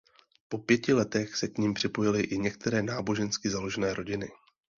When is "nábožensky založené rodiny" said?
2.83-4.27